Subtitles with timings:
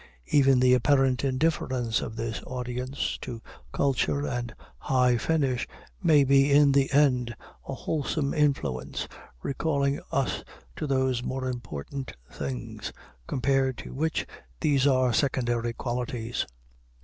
[0.31, 3.39] Even the apparent indifference of this audience to
[3.71, 5.67] culture and high finish
[6.01, 7.35] may be in the end
[7.67, 9.07] a wholesome influence,
[9.43, 10.43] recalling us
[10.75, 12.91] to those more important things,
[13.27, 14.25] compared to which
[14.59, 16.47] these are secondary qualities.